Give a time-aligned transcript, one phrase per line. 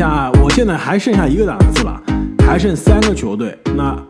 [0.00, 2.02] 看一下，我现在还剩下一个档次了，
[2.38, 3.54] 还剩三个球队。
[3.76, 4.02] 那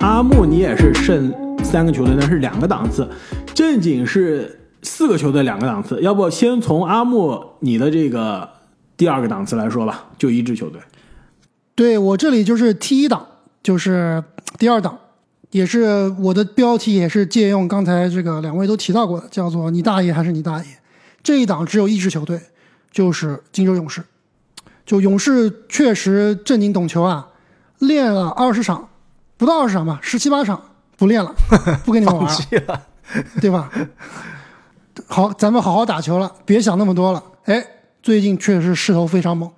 [0.00, 1.32] 阿木你也是剩
[1.64, 3.08] 三个球队，那是两个档次。
[3.54, 8.46] 正经是四个球队两个档次，要不先从阿木你的这个
[8.98, 10.78] 第二个档次来说吧，就一支球队。
[11.74, 13.26] 对我这里就是 T 一档，
[13.62, 14.22] 就是
[14.58, 14.98] 第二档，
[15.52, 20.64] 也是我的标题也是借用刚才这个两位都提到过的，叫做“你大爷还是你大爷”。
[21.24, 22.38] 这一档只有一支球队，
[22.92, 24.02] 就是金州勇士。
[24.90, 27.28] 就勇士确实正经懂球啊，
[27.78, 28.88] 练了二十场，
[29.36, 30.60] 不到二十场吧，十七八场
[30.96, 31.32] 不练了，
[31.84, 32.26] 不跟你们玩
[32.66, 32.82] 了，
[33.40, 33.70] 对吧？
[35.06, 37.22] 好，咱们好好打球了，别想那么多了。
[37.44, 37.64] 哎，
[38.02, 39.48] 最近确实势头非常猛，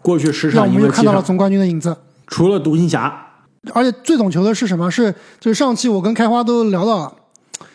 [0.00, 1.96] 过去十场让我们又看到了总冠军的影子。
[2.28, 3.26] 除了独行侠，
[3.74, 4.88] 而且最懂球的是什么？
[4.88, 7.12] 是就是上期我跟开花都聊到了，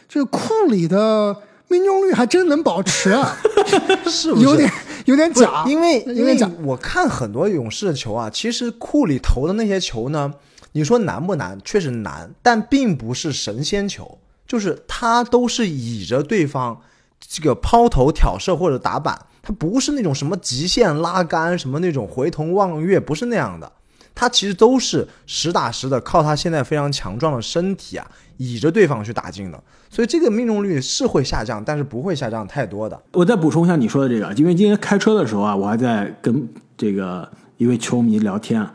[0.07, 1.35] 这个库里的
[1.67, 3.35] 命中率还真能保持啊，
[4.07, 4.71] 是不是有点
[5.05, 5.63] 有点假？
[5.67, 6.49] 因为因为假。
[6.63, 10.33] 我看很多勇士的球啊，其实库里投的那些球呢，
[10.73, 11.59] 你说难不难？
[11.63, 16.81] 确实难，但并不是神仙球，就是他都是倚着对方
[17.19, 23.71] 这个抛投挑射或者打板，他不是那种什么极限拉杆，什么那种回头望月，不是那样的。
[24.13, 28.05] 他其实都是实打实的，靠他现在非常强壮的身体啊，
[28.37, 29.63] 倚着对方去打进的。
[29.89, 33.01] 所以这个命中率是会下降，但是不会下降太多的。
[33.13, 38.73] 我再补充一下你说的这个，因为今天开车的时候啊，我还在跟这个一位球迷聊天啊，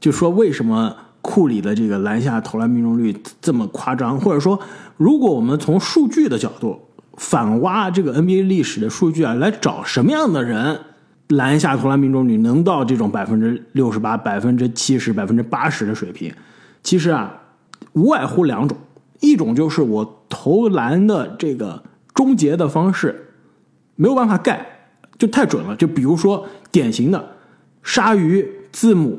[0.00, 4.58] 就说为什么库里的这个篮下投篮命中率这么夸张，或者说，
[4.96, 6.80] 如果我们从数据的角度
[7.16, 10.80] 反挖这个 NBA 历史的数据啊，来找什么样的人。
[11.28, 16.32] 篮下投篮命中率能到这种百分之六十八、百分之七十、百分之八十的水平，
[16.84, 17.42] 其实啊，
[17.94, 18.78] 无外乎两种，
[19.18, 21.82] 一种就是我投篮的这个
[22.14, 23.32] 终结的方式
[23.96, 24.64] 没有办法盖，
[25.18, 25.74] 就太准了。
[25.74, 27.32] 就比如说典型的
[27.82, 29.18] 鲨鱼、字母、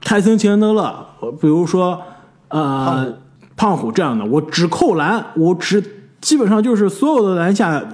[0.00, 1.06] 泰森·钱德勒，
[1.40, 2.00] 比如说
[2.48, 3.18] 呃
[3.54, 5.84] 胖虎这样的，我只扣篮，我只
[6.22, 7.86] 基本上就是所有的篮下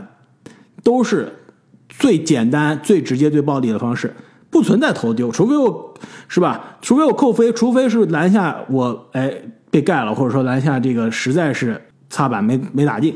[0.85, 1.33] 都是。
[2.01, 4.11] 最简单、最直接、最暴力的方式，
[4.49, 5.95] 不存在投丢，除非我
[6.29, 6.79] 是吧？
[6.81, 9.31] 除非我扣飞，除非是篮下我哎
[9.71, 11.79] 被盖了，或者说篮下这个实在是
[12.09, 13.13] 擦板没没打进，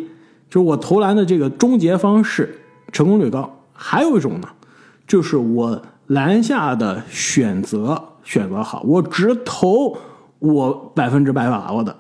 [0.51, 2.59] 就是我投篮的这个终结方式
[2.93, 3.51] 成功率高。
[3.73, 4.49] 还有一种呢，
[5.07, 9.97] 就是我篮下的选择选择好，我只投
[10.39, 11.97] 我百分之百把握的，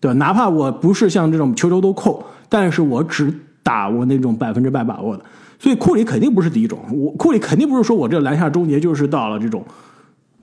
[0.00, 0.14] 对吧？
[0.18, 5.24] 哪怕我不是像这种球球都扣，但是我只打我那种百分之百把握的。
[5.58, 9.64] 所以库里肯定不是第一种，我库里肯定不是说我这篮下终结就是到了这种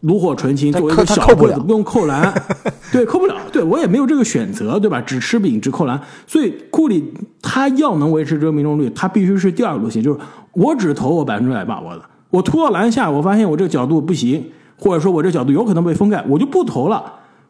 [0.02, 2.34] 炉火纯青，作为一个小个子不用扣篮，
[2.92, 5.00] 对，扣不了，对我也没有这个选择，对吧？
[5.02, 10.20] 只吃饼只扣篮，所以库里他要能维持这个命中率，他必须是第二个路线，就是
[10.54, 12.02] 我只投我百分之百把握的，
[12.32, 14.44] 我突到篮下，我发现我这个角度不行，
[14.76, 17.04] 或者说我这角度有可能被封盖，我就不投了，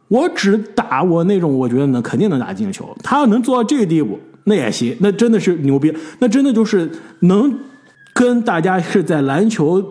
[0.09, 4.19] 我只打我那种我觉得能肯定能打进的球，他要能做到这个地步。
[4.45, 6.89] 那也行，那真的是牛逼，那真的就是
[7.21, 7.59] 能
[8.13, 9.83] 跟大家是在篮球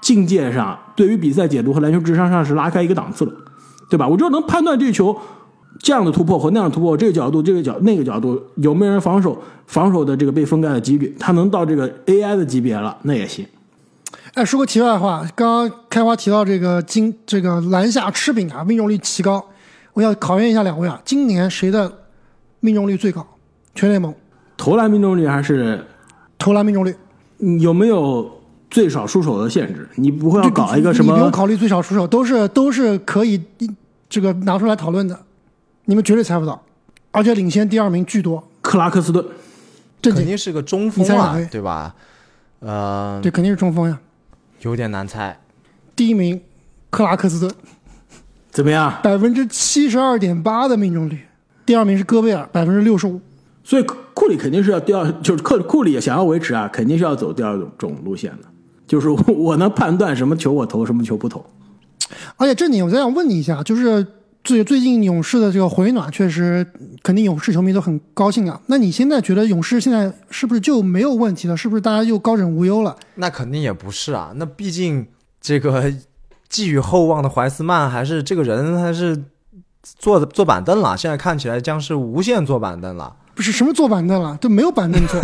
[0.00, 3.32] 境界上，对于比赛解读和篮球智商上是拉开一个档次了，
[3.88, 4.06] 对吧？
[4.06, 5.16] 我就能判断这球
[5.78, 13.46] 这样的突破和那样的突破，这个角度、这个角、那个角度有没有人防守，防守的这个被封盖的几率，他能到这个 AI 的级别了，那也行。
[14.34, 19.44] 哎，说个题外话，刚刚开花提到这个今这个篮下吃饼啊，命中率奇高，
[19.92, 21.90] 我要考验一下两位啊，今年谁的
[22.60, 23.26] 命中率最高？
[23.74, 24.14] 全联盟
[24.56, 25.84] 投篮命中率还是
[26.38, 26.94] 投篮命中率？
[27.60, 28.40] 有没有
[28.70, 29.88] 最少出手的限制？
[29.96, 31.12] 你不会要搞一个什么？
[31.12, 33.42] 你不用考虑最少出手，都是都是可以
[34.08, 35.18] 这个拿出来讨论的。
[35.86, 36.62] 你们绝对猜不到，
[37.10, 38.42] 而且领先第二名巨多。
[38.62, 39.24] 克拉克斯顿，
[40.00, 41.94] 这肯定是个中锋啊，对吧？
[42.60, 44.00] 呃，对，肯定是中锋呀。
[44.60, 45.38] 有点难猜。
[45.94, 46.40] 第一名
[46.88, 47.52] 克拉克斯顿
[48.50, 49.00] 怎么样？
[49.02, 51.26] 百分之七十二点八的命中率。
[51.66, 53.20] 第二名是戈贝尔，百分之六十五。
[53.64, 53.82] 所以
[54.12, 58.44] 库里肯定是要第二，就是库库里想要维持啊，肯定是要走第二种路线的，
[58.86, 61.44] 就是我能判断什么球我投，什么球不投。
[62.36, 64.06] 而且这里我再想问你一下，就是
[64.44, 66.66] 最最近勇士的这个回暖，确实
[67.02, 68.60] 肯定勇士球迷都很高兴啊。
[68.66, 71.56] 那你现在觉得勇士现在是不是就没有问题了？
[71.56, 72.94] 是不是大家又高枕无忧了？
[73.14, 74.32] 那肯定也不是啊。
[74.36, 75.06] 那毕竟
[75.40, 75.90] 这个
[76.50, 79.24] 寄予厚望的怀斯曼还是这个人还是
[79.82, 83.16] 坐坐板凳了，现在看起来将是无限坐板凳了。
[83.34, 85.20] 不是什么坐板凳了，都没有板凳坐，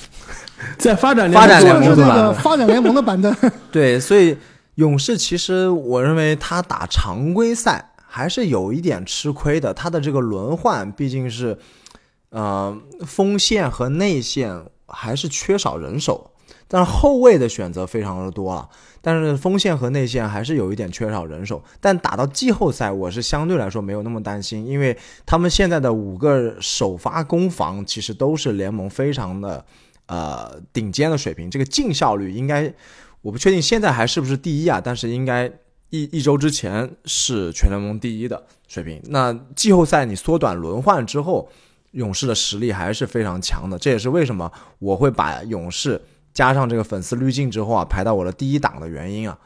[0.78, 3.34] 在发展发展联盟那个发展联盟的板凳。
[3.72, 4.36] 对，所以
[4.74, 11.58] 勇士其实我认为他打常规赛还是有一点吃亏的，他的这个轮换毕竟是，
[12.30, 16.27] 呃，锋线和内线还是缺少人手。
[16.68, 18.68] 但是后卫的选择非常的多了，
[19.00, 21.64] 但是锋线和内线还是有一点缺少人手。
[21.80, 29.64] 但打到季后赛，我是相对来说没有那么担心，因为他们现在的五个首发攻防其实都是联盟非常的
[30.06, 32.72] 呃顶尖的水平，这个净效率应该
[33.22, 35.50] 我不确定现在还是不是第一啊，但是应该
[35.90, 39.00] 一一周之前是全联盟第一的水平。
[39.06, 41.50] 那季后赛你缩短轮换之后。
[41.92, 45.98] 勇士的实力还是非常强的，这也是为什么我会把勇士
[46.38, 49.36] 加上这个粉丝滤镜之后啊排到我的第一档的原因啊。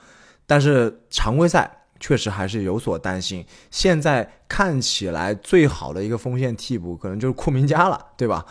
[0.44, 3.42] 但是常规赛确实还是有所担心。
[3.70, 8.44] 现在看起来最好的一个锋线替补可能就是库明加了，对吧？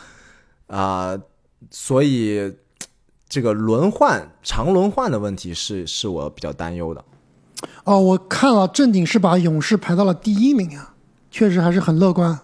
[0.65, 1.15] 啊，
[1.69, 2.51] 所以
[3.29, 7.05] 这个轮换长轮换的问题是是我比较担忧的。
[7.83, 10.95] 哦，我看了正经是把勇士排到了第一名啊，
[11.29, 12.39] 确实还是很乐观。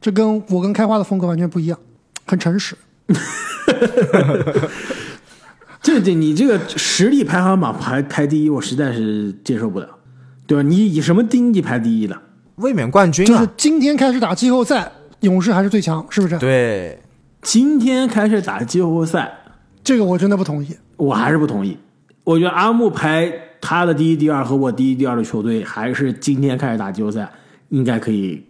[0.00, 1.78] 这跟我跟开花的风格完全不一样，
[2.26, 2.74] 很诚实。
[5.84, 9.86] 这这你这个实力排行榜排排第一，我实在是接受不了，
[10.46, 10.62] 对吧？
[10.62, 12.18] 你以什么定义排第一的？
[12.54, 14.90] 卫冕冠军就是今天开始打季后赛，
[15.20, 16.38] 勇士还是最强，是不是？
[16.38, 17.02] 对，
[17.42, 19.30] 今天开始打季后赛，
[19.82, 21.76] 这个我真的不同意，我还是不同意。
[22.24, 23.30] 我觉得阿木排
[23.60, 27.30] 他的第一、第二和我第一、第二的球队，还是今天开始打季后赛，
[27.68, 28.42] 应该可以。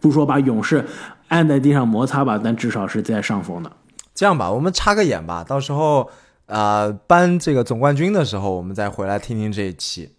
[0.00, 0.82] 不说把勇士
[1.28, 3.70] 按在地上摩擦吧，但至少是在上风的。
[4.14, 6.08] 这样吧，我们插个眼吧，到时候
[6.46, 10.10] 呃颁这个总冠军的时候，我们再回来听听这一期，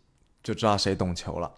[0.44, 1.52] 就知道谁懂球了。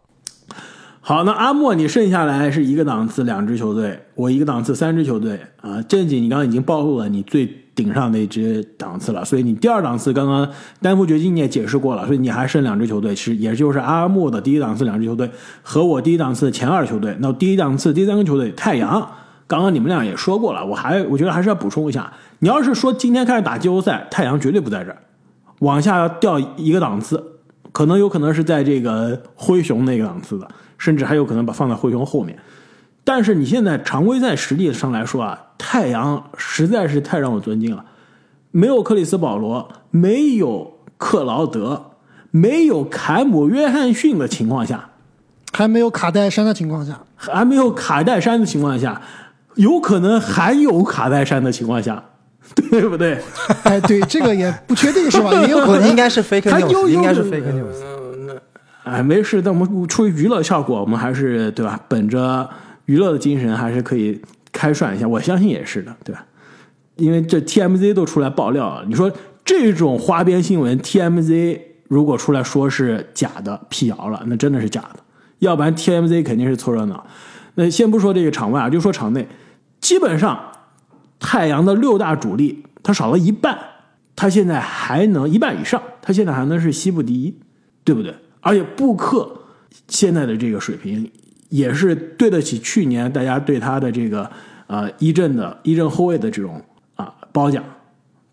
[1.02, 5.80] 好，那阿莫，你剩下来是一个档次两支球队，我一个档次三支球队啊。
[5.84, 7.46] 正经，你刚刚已经暴露了你最
[7.76, 10.52] 顶上那支档次了，所以你第二档次刚刚
[10.82, 15.30] 丹佛掘金你也解释过了，所以你还剩两支球队，其实也就是阿莫的第一档次两支球队
[15.62, 17.16] 和我第一档次前二球队。
[17.20, 19.08] 那第一档次第三个球队太阳，
[19.48, 24.98] 刚刚你们俩也说过了，我还我觉得还是要补充一下，你要是说今天开始打季后赛，太阳绝对不在这儿，
[25.60, 27.24] 往下掉一个档次，
[27.72, 30.48] 可能有可能是在这个灰熊那个档次的。
[30.78, 32.38] 甚至还有可能把放在灰熊后面，
[33.06, 37.86] 但是你现在常规赛实力上来说啊，太阳实在是太让我尊敬了。
[38.52, 41.92] 没有克里斯保罗，没有克劳德，
[42.30, 44.90] 没有凯姆约翰逊的情况下，
[45.54, 49.02] 还没有卡戴珊的情况下，还没有卡戴珊的情况下，
[49.56, 52.04] 有可能还有卡戴珊的情况下，
[52.70, 53.18] 对不对？
[53.64, 55.34] 哎，对，这个也不确定是吧？
[55.44, 58.40] 也有可能应该是 fake news，应该是 fake news。
[58.84, 61.80] 哎，没事，但我们出于娱乐效果，我们还是对吧？
[61.88, 62.48] 本着
[62.86, 64.22] 娱乐的精神，还是可以
[64.52, 65.08] 开涮一下。
[65.08, 66.24] 我相信也是的，对吧？
[66.98, 69.12] 因为这 TMZ 都出来爆料了，你说
[69.44, 75.00] 这种花边新闻，TMZ 如果出来说是假的、辟谣了，那真的是假的。
[75.40, 77.06] 要不然 TMZ 肯定是凑热闹。
[77.56, 79.28] 那先不说这个场外啊，就说场内，
[79.86, 80.52] 基本上
[81.20, 83.56] 太阳的六大主力，他少了一半，
[84.16, 87.38] 他现在还能一半以上，他现在还能是西部第一，
[87.84, 88.12] 对不对？
[88.42, 89.32] 而且布克
[89.88, 91.08] 现在的这个水平
[91.50, 94.28] 也是对得起去年大家对他的这个
[94.66, 96.60] 呃一阵的一阵后卫的这种
[96.96, 97.64] 啊褒奖，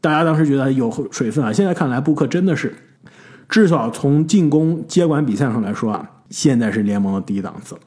[0.01, 2.75] 大家当时觉得有水分啊，现在看来布克真的是
[3.51, 7.83] 至少从进攻接管比赛上来说啊，现在是联盟的第一档次了。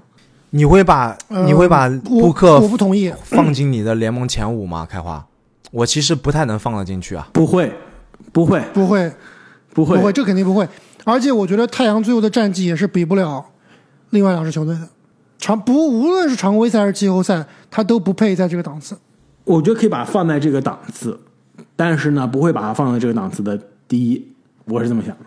[0.56, 4.88] 你会把你会把布克我不同意放进你的联盟前五吗？
[4.90, 5.28] 开花，
[5.70, 7.28] 我其实不太能放得进去啊。
[7.34, 7.70] 不会，
[8.32, 9.12] 不会，不会，
[9.74, 10.66] 不会，不会，这肯定不会。
[11.04, 13.46] 而且我觉得太阳最后的战绩也是比不了
[14.12, 14.88] 另外两支球队的，
[15.38, 18.98] 常不无论是常规赛还是季后赛，他都不配在这个档次。
[19.44, 21.20] 我觉得可以把它放在这个档次，
[21.76, 23.60] 但是呢，不会把它放在这个档次的
[23.90, 24.26] 第一。
[24.64, 25.26] 我是这么想的。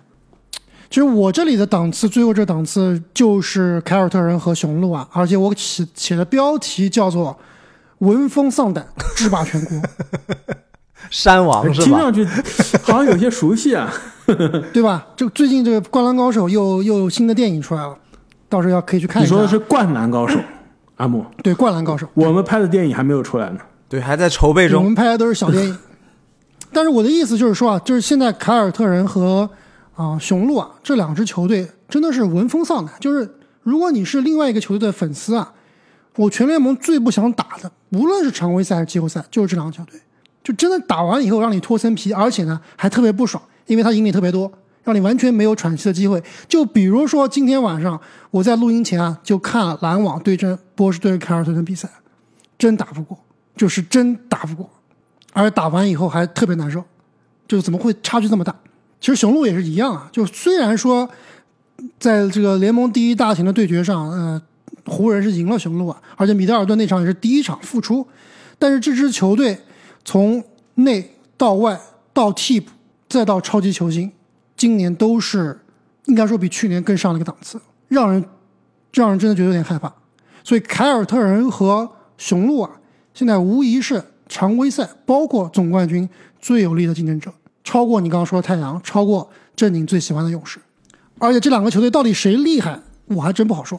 [0.90, 7.38] 其实我这里的档次，最后这档次就是凯尔特人和雄鹿啊，而且我写写的标题叫做
[7.98, 9.80] “闻风丧胆，制霸全国”。
[11.10, 11.84] 山王是吧？
[11.84, 12.24] 听上去
[12.82, 13.90] 好像有些熟悉啊，
[14.72, 15.06] 对吧？
[15.16, 17.96] 就最近这个《灌篮高手》又又有新的电影出来了，
[18.48, 19.30] 到时候要可以去看一下。
[19.30, 20.38] 你说的是《灌篮高手》，
[20.96, 21.24] 阿木？
[21.42, 22.06] 对，《灌篮高手》。
[22.14, 24.82] 我们拍的电影还没有出来呢，对，还在筹备中。
[24.82, 25.78] 我们拍的都是小电影。
[26.72, 29.48] 但是我的意思就是说啊，就是现在凯尔特人和
[29.98, 32.94] 啊雄鹿啊这两支球队真的是闻风丧胆。
[33.00, 33.28] 就是
[33.64, 35.52] 如果你是另外一个球队的粉丝啊，
[36.14, 40.00] 我全联盟最不想打的，无论是常规赛还是季后赛，就是这两个球队。
[40.44, 44.50] 就真的打完以后让你脱层皮，而且呢还特别不爽，因为他赢你特别多，
[44.84, 46.22] 让你完全没有喘息的机会。
[46.46, 48.00] 就比如说今天晚上
[48.30, 51.88] 我在录音前啊就看了篮网对阵波士顿凯尔特人比赛，
[52.56, 53.18] 真打不过，
[53.56, 54.70] 就是真打不过，
[55.32, 56.82] 而且打完以后还特别难受，
[57.48, 58.54] 就怎么会差距这么大？
[59.00, 61.08] 其实雄鹿也是一样啊，就虽然说
[61.98, 64.42] 在这个联盟第一大型的对决上，呃，
[64.86, 68.06] 湖人是赢了雄鹿啊，而且米德尔顿那场也是第一场复出，
[68.58, 69.58] 但是这支球队。
[70.04, 70.42] 从
[70.76, 71.78] 内到外
[72.14, 72.70] 到替补
[73.10, 74.10] 再到超级球星，
[74.56, 75.60] 今年都是
[76.06, 78.24] 应该说比去年更上了一个档次，让人
[78.94, 79.92] 让人真的觉得有点害怕。
[80.42, 82.70] 所以凯尔特人和雄鹿啊，
[83.12, 86.08] 现在无疑是常规赛包括总冠军
[86.40, 87.30] 最有力的竞争者，
[87.68, 90.58] 超过你刚刚说的太阳，超过正经最喜欢的勇士。
[91.18, 93.78] 而且这两个球队到底谁厉害，我还真不好说。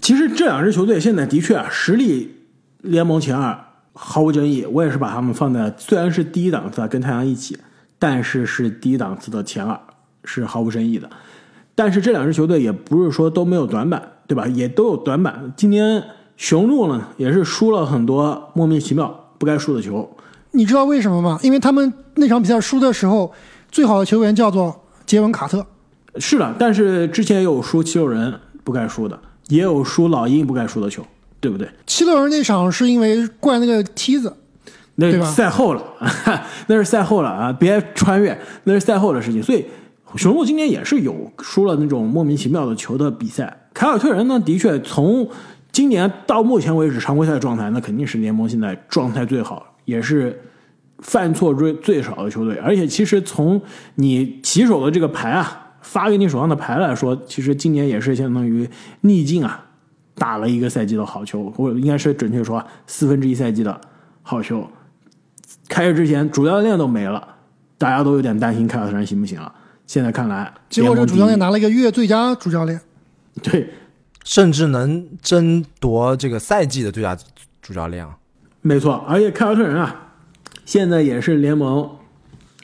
[0.00, 2.34] 其实这两支球队现在的确啊，实力
[2.80, 3.56] 联盟前二
[3.92, 4.66] 毫无争议。
[4.72, 7.56] 我也是把他们放在虽然是第一档次啊，跟太阳一起，
[7.96, 9.78] 但是是第一档次的前二
[10.24, 11.08] 是毫无争议的。
[11.76, 14.48] 但是这两支球队也不是说都没有短板，对吧？
[14.48, 15.52] 也都有短板。
[15.56, 16.02] 今年
[16.36, 20.10] 雄鹿呢也是输了很多莫名其妙不该输的球。
[20.52, 21.38] 你知道为什么吗？
[21.42, 23.32] 因为他们那场比赛输的时候，
[23.70, 25.66] 最好的球员叫做杰文卡特。
[26.16, 28.32] 是的，但是之前也有输七六人
[28.62, 29.18] 不该输的，
[29.48, 31.02] 也有输老鹰不该输的球，
[31.40, 31.66] 对不对？
[31.86, 34.36] 七六人那场是因为怪那个梯子，
[34.96, 35.82] 那赛后了，
[36.68, 37.50] 那是赛后了啊！
[37.50, 39.42] 别穿越，那是赛后的事情。
[39.42, 39.64] 所以
[40.16, 43.68] 雄鹿今年也是有输了那种莫名其妙的球的比赛。
[43.72, 45.26] 凯尔特人呢，的确从
[45.72, 50.40] 今年到目前为止常规赛状态，那肯定是联盟现在状态最好，也是
[50.98, 52.56] 犯错最最少的球队。
[52.56, 53.60] 而且其实从
[53.96, 58.68] 你起手的这个牌啊，发给你手上的牌来说，其实今年也是相当于
[59.02, 59.66] 逆境啊，
[60.14, 63.80] 打了一个赛季的好球，或者应该是准确说啊四分之一赛季的
[64.22, 64.66] 好球。
[65.68, 67.36] 开始之前主教练都没了，
[67.78, 69.52] 大家都有点担心凯尔特人行不行了。
[69.86, 72.80] 现在看来，结果这主教练拿了一个月最佳主教练。
[73.42, 73.70] 对，
[74.24, 77.16] 甚至能争夺这个赛季的最佳
[77.60, 78.16] 主教练啊！
[78.62, 80.12] 没错，而且凯尔特人啊，
[80.64, 81.90] 现在也是联盟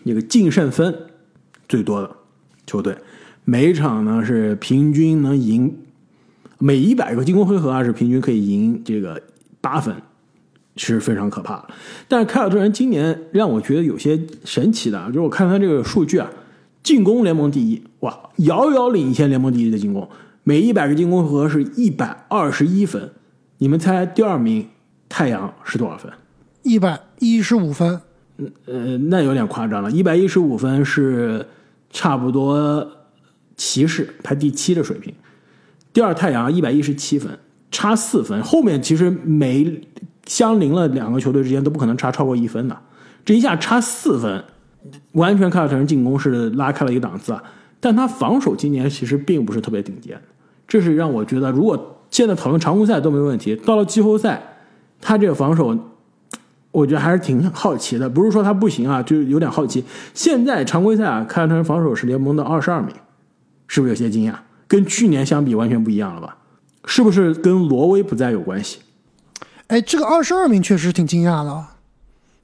[0.04, 0.94] 这个净胜分
[1.68, 2.08] 最多的
[2.66, 2.96] 球队，
[3.44, 5.76] 每一场呢是平均能赢，
[6.58, 9.20] 每一百个进攻回合啊是平均可以赢这个
[9.60, 9.94] 八分，
[10.76, 11.68] 是非常可怕的。
[12.06, 16.30] 但是凯尔特人今年让我觉得有些神奇的啊，就是我看他这个数据啊，
[16.84, 20.08] 进攻联盟第一，哇，遥遥领先联盟第一的进攻，
[20.44, 23.10] 每一百个进攻回合是一百二十一分。
[23.58, 24.68] 你们猜第二名
[25.08, 26.10] 太阳是多少分？
[26.62, 28.00] 一百一十五分，
[28.66, 31.46] 呃，那有点夸张了，一百一十五分是
[31.90, 32.86] 差不多
[33.56, 35.14] 骑士排第七的水平，
[35.92, 37.38] 第二太阳一百一十七分，
[37.70, 38.42] 差四分。
[38.42, 39.80] 后面其实每
[40.26, 42.76] 相邻了两个球队之间都不可能差超过一分的，
[43.24, 44.44] 这一下差四分，
[45.12, 47.42] 完全凯尔特人进攻是拉开了一个档次啊。
[47.80, 50.20] 但他防守今年其实并不是特别顶尖，
[50.66, 54.57] 这是让我觉得，如果现在讨论常规赛都没问题，到了季后赛，
[55.00, 55.76] 他这个防守，
[56.70, 58.08] 我觉得还是挺好奇的。
[58.08, 59.84] 不是说他不行啊，就是有点好奇。
[60.14, 62.94] 现在常规赛啊，凯尔特人防守是联盟的二十二名，
[63.66, 64.34] 是不是有些惊讶？
[64.66, 66.36] 跟去年相比完全不一样了吧？
[66.84, 68.78] 是不是跟罗威不在有关系？
[69.68, 71.76] 哎，这个二十二名确实挺惊讶的啊。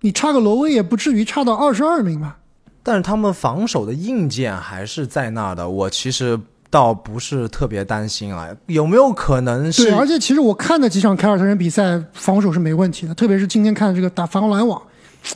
[0.01, 2.37] 你差个罗威也不至于差到二十二名吧？
[2.83, 6.39] 但是他们防守的硬件还是在那的，我其实
[6.75, 8.49] 倒不是特别担心啊。
[8.67, 14.83] 有没有可能是对，而且其实我看的几场凯尔特人比赛，防守是没问题的，特别是今天看的这个打防篮网，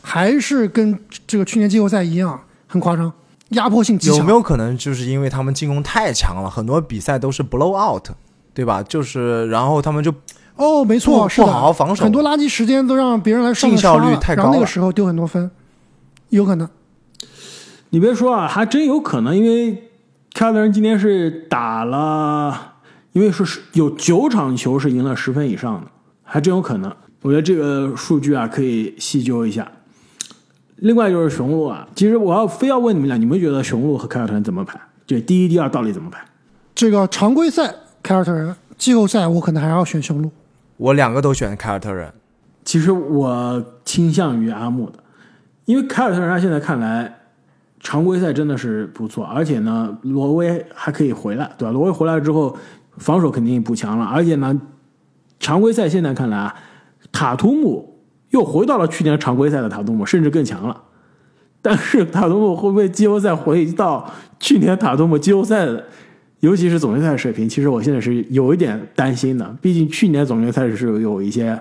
[0.03, 3.13] 还是跟这个去年季后赛一样，很夸张，
[3.51, 4.17] 压迫性极强。
[4.17, 8.09] 有没有可能就是因为他们进攻太强了，很多比赛都是 blow out，
[8.53, 8.83] 对吧？
[8.83, 10.13] 就是然后他们就
[10.57, 15.49] 哦，没错，不是的，不好好防守很多垃圾时间都让别人来上进效率了然后那个太高了时候丢很多分，
[16.31, 16.69] 有可能。
[17.91, 19.88] 你别说啊，还真有可能，因为
[20.39, 22.75] 凯尔特人今天是打了，
[23.11, 25.91] 因为是有九场球是赢了十分以上的，
[26.23, 26.95] 还真有可能。
[27.23, 29.69] 我觉得这个数据啊可以细究一下。
[30.77, 34.81] 另外就是雄鹿啊，其实我要非要问你们俩，你们觉得雄鹿和凯尔特人怎么排？
[35.09, 36.25] 对，第一、第二到底怎么排？
[36.73, 40.31] 这个常规赛凯尔特人，季后赛我可能还要选雄鹿。
[40.77, 42.15] 我两个都选凯尔特人。
[42.65, 45.01] 其实我倾向于阿木的，
[45.65, 47.18] 因为凯尔特人他现在看来
[47.81, 51.73] 常规赛真的是不错，而且呢，罗威还可以回来，对吧？
[51.73, 52.57] 罗威回来之后，
[52.97, 54.61] 防守肯定补强了，而且呢，
[55.39, 56.55] 常规赛现在看来啊，
[57.13, 57.99] 塔图姆
[58.31, 60.83] 又回到了去年常规赛的塔图姆，甚至更强了。
[61.63, 64.09] 但是塔图姆会不会季后赛回到
[64.39, 65.85] 去年塔图姆季后赛的，
[66.41, 67.49] 尤其是总决赛水平？
[67.49, 71.61] 其实我现在是有一点担心的，毕竟去年总决赛是有一些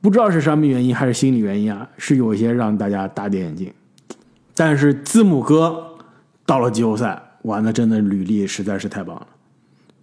[0.00, 3.72] 不知道是什么原因还是心理原因啊，是有一些让大家大跌眼镜。
[4.54, 5.96] 但是字母哥
[6.46, 9.26] 到了季后赛，哇，那真的履历实在是太棒了，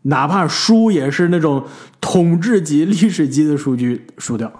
[0.03, 1.63] 哪怕输也是那种
[1.99, 4.51] 统治级、历史级的数据输掉。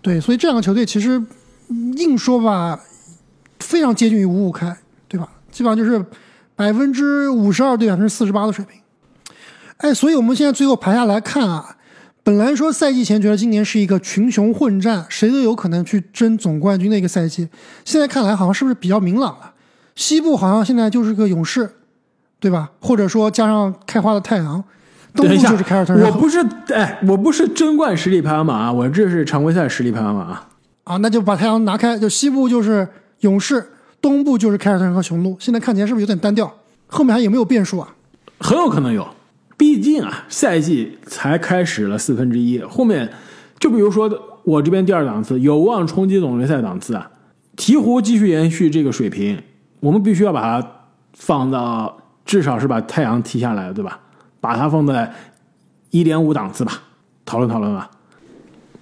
[0.00, 1.22] 对，所以这两个球队其实
[1.96, 2.80] 硬说吧，
[3.60, 4.76] 非常接近于五五开，
[5.08, 5.28] 对吧？
[5.50, 6.04] 基本上就是
[6.56, 8.80] 百分之五十二对百分之四十八的水平。
[9.78, 11.76] 哎，所以我们现在最后排下来看啊，
[12.24, 17.46] 本来说赛季前觉得今年是一个群雄混战，谁都有可能去争总冠军的一个赛季，
[17.84, 19.52] 现在看来好像是不是比较明朗了？
[19.94, 21.70] 西部好像现在就是个勇士，
[22.40, 22.70] 对吧？
[22.80, 24.64] 或者说加上开花的太阳，
[25.14, 26.38] 东部就是凯尔特人我不是
[26.72, 30.48] 哎，我不是争冠实力排行榜啊，我这是常规赛实力排行榜啊。
[30.84, 32.88] 啊，那就把太阳拿开，就西部就是
[33.20, 35.36] 勇士，东部就是凯尔特人和雄鹿。
[35.38, 36.50] 现在看起来是不是有点单调？
[36.86, 37.94] 后面还有没有变数啊？
[38.40, 39.06] 很有可能有，
[39.56, 43.10] 毕竟啊，赛季才开始了四分之一，后面
[43.58, 44.10] 就比如说
[44.44, 47.10] 我这边第二档次有望冲击总决赛档次啊，
[47.56, 49.40] 鹈鹕继续延续这个水平，
[49.80, 50.66] 我们必须要把它
[51.12, 54.00] 放到至少是把太阳踢下来，对吧？
[54.40, 55.10] 把它放在
[55.90, 56.82] 一点五档次吧，
[57.24, 57.90] 讨论讨论吧，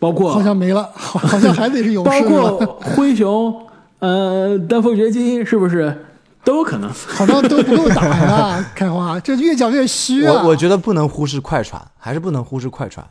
[0.00, 3.54] 包括好像没了，好好像还得是勇包，括灰熊，
[4.00, 6.06] 呃，丹佛掘金是不是
[6.44, 6.90] 都有可能？
[6.92, 8.64] 好像都不够打呀。
[8.75, 10.42] 开花，这越讲越虚啊！
[10.42, 13.06] 我我觉得不能忽视快船，还是不能忽视快船。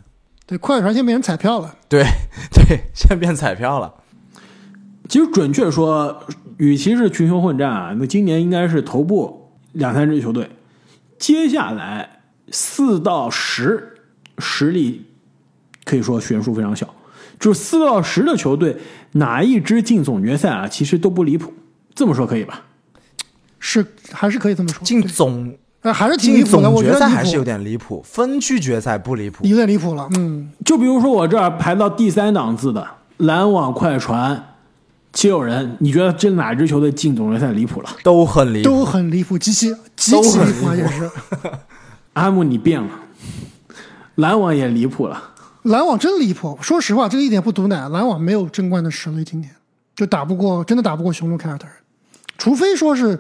[0.46, 2.04] 对快船先变成彩票了，对
[2.52, 3.94] 对，现在变彩票了。
[5.08, 6.24] 其实准确说，
[6.58, 10.50] 与其是群雄混战啊，那今年应该是头部两三支球队，
[11.18, 12.22] 接下来
[12.52, 13.94] 四到十
[14.40, 15.06] 实力
[15.86, 16.94] 可以说悬殊非常小，
[17.40, 18.76] 就是四到十的球队
[19.14, 21.54] 哪一支进总决赛啊，其实都不离谱，
[21.96, 22.64] 这么说可以吧？
[23.62, 24.84] 是还是可以这么说。
[24.84, 29.46] 进总呃还是挺离进谱的，我总决赛还是有点离谱，分区决赛不离谱。
[29.46, 30.10] 有点离谱了。
[30.18, 32.86] 嗯，就比如说我这儿排到第三档次的
[33.18, 34.56] 篮网、快船、
[35.14, 37.90] 七六人，你觉得这哪支球队进总决赛离谱了？
[38.04, 41.10] 都很离谱，都很离谱，极其极都很其离谱啊，也是。
[42.14, 42.90] 阿姆你变了，
[44.16, 45.32] 篮网也离谱了。
[45.64, 49.50] 篮网真离谱，说实话，这个一点不毒奶，篮网没有争冠的实力，今年
[49.96, 51.76] 就打不过，真的打不过雄鹿凯尔特人，
[52.38, 53.20] 除非说是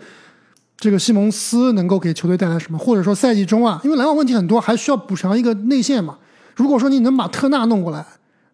[0.81, 6.17] 这个西蒙斯能够给球队带来什么，或者说赛季中啊，因为篮网问题很多，还需要补偿一个内线嘛。
[6.55, 8.03] 如果说你能把特纳弄过来，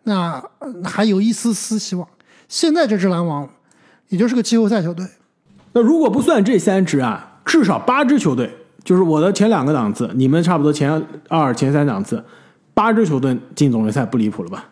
[0.04, 2.06] 那呃还有一丝丝希望。
[2.50, 3.48] 现在这支篮网
[4.10, 5.08] 也就是个季后赛球队，
[5.72, 12.22] 那如果不算这三支啊，至少八支球队，就是我的前两个档次，你们差不多前二、前三档次，
[12.74, 14.66] 八支球队进总决赛不离谱了吧？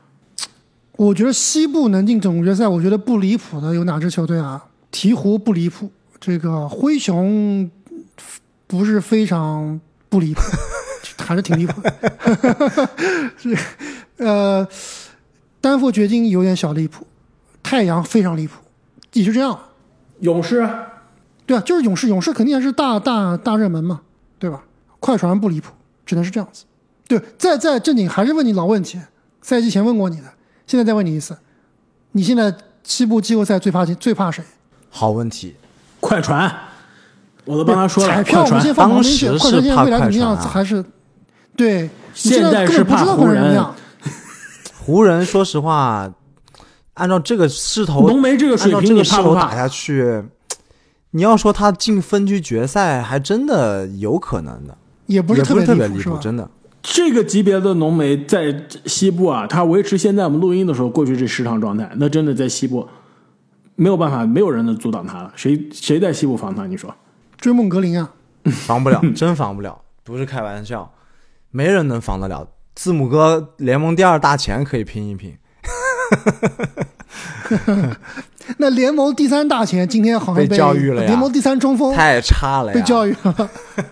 [0.97, 4.61] 我觉得西部能进总决赛，我觉得不离谱的有哪支球队啊？
[4.91, 7.69] 鹈鹕不离谱，这个灰熊
[8.67, 10.41] 不是非常不离谱，
[11.23, 11.93] 还是挺离谱的。
[13.37, 13.57] 是
[14.17, 14.67] 呃，
[15.61, 17.05] 丹佛掘金有点小离谱，
[17.61, 18.61] 太阳非常离谱，
[19.13, 19.69] 也就这样了。
[20.21, 20.67] 勇士
[21.45, 24.01] 对啊，就是勇士，勇士肯定还是大大大热门嘛，
[24.39, 24.63] 对吧？
[24.99, 25.71] 快船不离谱，
[26.05, 26.63] 只能是这样子。
[27.07, 28.99] 对，再再正经还是问你老问题，
[29.41, 30.33] 赛季前问过你的，
[30.65, 31.37] 现在再问你一次，
[32.13, 34.43] 你现在西部季后赛最怕最怕谁？
[34.89, 35.55] 好问题。
[36.05, 36.51] 快船，
[37.45, 40.35] 我都帮他说了，彩票我们快船先放旁边去，当时快船现在未来怎么样？
[40.35, 40.85] 是怕快船啊还是
[41.55, 41.89] 对？
[42.13, 43.65] 现在是怕湖人。
[44.85, 46.07] 湖人，说实话，
[46.93, 49.41] 按照这个势头，浓眉这个水平，按照这个你怕不怕？
[49.41, 50.23] 势头打下去，
[51.11, 56.17] 你要说他进分区决赛，还真的有可能的，也不是特也不是特别离谱？
[56.19, 56.47] 真的。
[56.83, 62.87] 这个级别的浓眉在西部啊，他维持现在我们录音的时候过去这十场状态，那真的在西部
[63.75, 65.31] 没有办法，没有人能阻挡他了。
[65.35, 66.65] 谁谁在西部防他？
[66.65, 66.93] 你说？
[67.37, 68.11] 追梦格林啊，
[68.45, 70.91] 防不了， 真防不了，不是开玩笑，
[71.51, 72.47] 没人能防得了。
[72.73, 75.37] 字母哥联盟第二大前可以拼一拼，
[78.57, 82.73] 那联盟第三大前今天好像被教育了呀联盟第三中锋太差了呀！
[82.73, 83.49] 被教育了，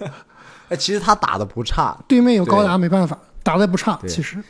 [0.69, 1.97] 哎，其实他打的不差。
[2.07, 3.97] 对面有高达，没办法，打的不差。
[4.07, 4.43] 其实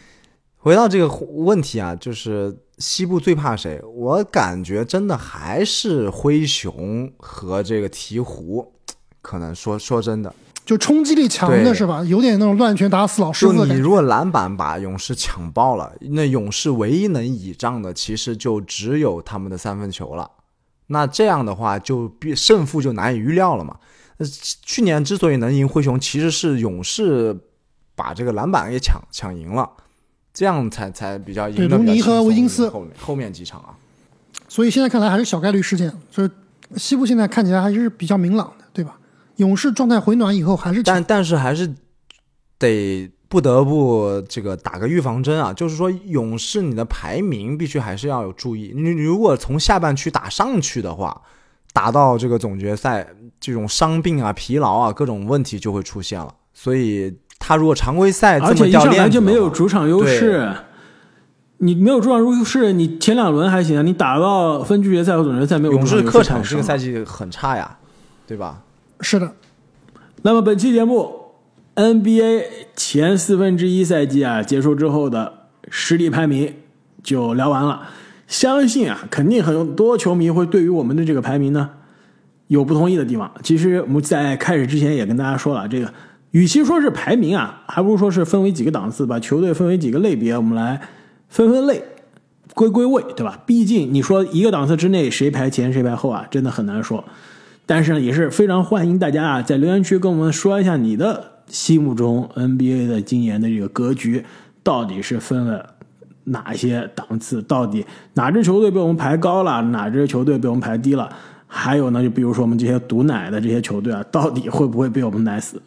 [0.58, 3.82] 回到这个问题啊，就是西部最怕谁？
[3.94, 8.68] 我感觉真的还是灰熊和这个鹈鹕，
[9.22, 10.34] 可能说说真的，
[10.66, 12.04] 就冲击力强的是吧？
[12.04, 13.76] 有点那种乱拳打死老师就傅的感觉。
[13.76, 20.30] 你如果篮板把勇士抢爆了，那勇士唯一能倚仗的其实就只有他们的三分球了。
[20.88, 23.78] 那这样的话，就比胜负就难以预料了嘛。
[24.18, 24.26] 呃
[24.62, 27.36] 去年之所以能赢灰熊，其实是勇士
[27.96, 29.70] 把这个篮板给抢抢赢了，
[30.34, 33.78] 这样才才比较赢对卢尼和维金斯后面后面几场啊，
[34.48, 35.94] 所以现在看来还是小概率事件。
[36.10, 36.30] 所以
[36.76, 38.98] 西部现在看起来还是比较明朗的，对吧？
[39.38, 41.72] 勇士状态回暖以后还是但但是还是
[42.58, 48.72] 得不得不这个打个预防针啊，就是说勇士你的排名必须还是要有注意。
[48.76, 51.22] 你你如果从下半区打上去的话，
[51.74, 53.08] 打到这个总决赛，
[53.40, 56.34] 这种伤病啊、疲劳啊各种问题就会出现了。
[56.54, 57.12] 所以
[57.46, 60.50] 他如果常规赛这而且一上来就没有主场优势。
[61.58, 67.78] 你没有主场优势，你前两轮还行，啊你打到分区决赛和总决赛没有勇士客场这个赛季很差呀，
[68.26, 68.62] 对吧？
[69.02, 69.32] 是的。
[70.22, 71.14] 那么本期节目
[71.76, 72.44] NBA
[72.76, 75.34] 前四分之一赛季啊结束之后的
[75.70, 76.54] 实力排名
[77.02, 77.90] 就聊完了。
[78.28, 81.70] 相信啊，肯定很多球迷会对于我们的这个排名呢
[82.48, 83.32] 有不同意的地方。
[83.42, 85.94] 其实我们在开始之前也跟大家说了，这个
[86.34, 90.82] 与其说是排名啊，还不如说是分为几个档次，把球队分为几个类别，我们来
[91.30, 91.84] 分分类、
[92.56, 93.40] 归归位，对吧？
[93.46, 97.04] 毕竟你说一个档次之内谁排前谁排后啊，真的很难说。
[97.68, 104.26] 但是呢，也是非常欢迎大家啊，在留言区跟我们说一下你的心目中 NBA 的今年的这个格局
[104.64, 105.64] 到底是分了
[106.24, 111.08] 哪些档次，到底哪支球队被我们排高了，哪支球队被我们排低了？
[111.46, 115.62] 还有呢，就比如说我们这些毒奶的这些球队啊，到底会不会被我们奶死？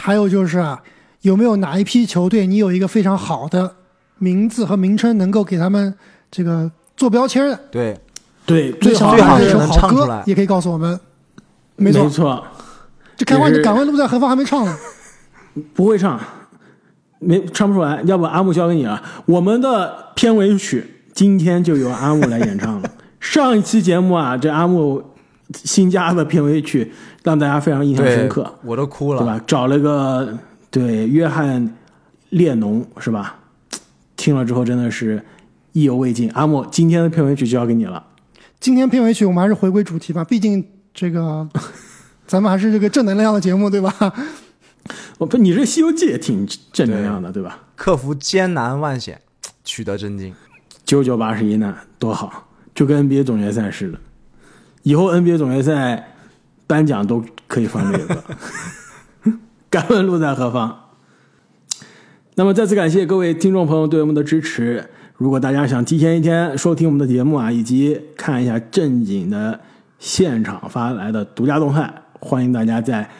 [0.00, 0.80] 还有就是啊，
[1.22, 3.74] 有没有哪一批球队你有一个非常好的
[4.18, 5.92] 名字和名称，能够给他们
[6.30, 7.60] 这个做标签的？
[7.70, 7.98] 对，
[8.46, 10.98] 对，最好最好的一首好歌也可以告诉我们。
[11.76, 12.42] 没没错，
[13.16, 14.76] 这开玩也是敢问路在何方还没唱呢。
[15.74, 16.18] 不会唱，
[17.18, 19.02] 没唱不出来，要不阿木交给你了。
[19.26, 22.90] 我们的片尾曲今天就由阿木来演唱了。
[23.20, 25.02] 上一期节目啊，这阿木
[25.54, 29.20] 新加的片尾曲让大家非常印象深刻，我都哭了。
[29.20, 29.40] 对吧？
[29.46, 30.38] 找了个
[30.70, 31.74] 对约翰
[32.30, 33.38] 列侬是吧？
[34.16, 35.24] 听了之后真的是
[35.72, 36.30] 意犹未尽。
[36.32, 38.04] 阿莫，今天的片尾曲交给你了。
[38.60, 41.48] 今天片尾曲我们还是回归主题吧，毕竟这个
[42.26, 43.94] 咱们还是这个正能量的节目，对吧？
[45.18, 47.60] 我不，你这《西游记》也挺正能量的，对吧？
[47.76, 49.20] 克服艰难万险，
[49.64, 50.34] 取得真经。
[50.84, 53.98] 九九八十一难，多好，就跟 NBA 总决赛似的。
[54.82, 56.14] 以后 NBA 总决赛
[56.66, 58.24] 颁奖都可以放这个。
[59.70, 60.76] 敢问路在何方？
[62.36, 64.88] 那么再次感谢各位听众朋友对我们的支持。
[65.16, 69.58] 如果大家想提前一天收听我们的节目啊，以及看一下正经的
[69.98, 73.10] 现场发来的独家动态，欢迎大家在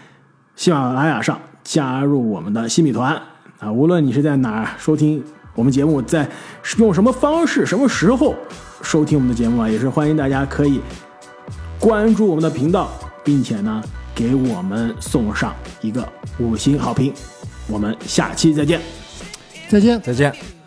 [0.54, 3.20] 喜马拉雅上加入我们的新米团
[3.58, 3.72] 啊！
[3.72, 5.20] 无论你是在哪收听
[5.56, 6.28] 我们节目，在
[6.78, 8.32] 用什么方式、什么时候
[8.80, 10.80] 收听我们的节目啊，也是欢迎大家可以
[11.78, 12.90] 关注我们的频道，
[13.24, 13.82] 并且呢
[14.14, 16.06] 给我们送上一个
[16.38, 17.12] 五星好评。
[17.68, 18.80] 我们下期再见。
[19.68, 20.00] 再见。
[20.00, 20.57] 再见。